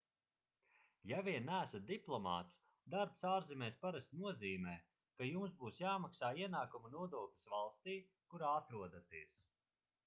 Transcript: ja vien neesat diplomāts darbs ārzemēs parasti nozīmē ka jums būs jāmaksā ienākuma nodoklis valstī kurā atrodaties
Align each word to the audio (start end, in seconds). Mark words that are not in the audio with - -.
ja 1.09 1.17
vien 1.25 1.43
neesat 1.49 1.83
diplomāts 1.91 2.55
darbs 2.95 3.21
ārzemēs 3.33 3.77
parasti 3.83 4.23
nozīmē 4.23 4.75
ka 5.21 5.29
jums 5.29 5.55
būs 5.61 5.83
jāmaksā 5.85 6.33
ienākuma 6.47 6.93
nodoklis 6.97 7.49
valstī 7.55 8.01
kurā 8.33 8.55
atrodaties 8.65 9.41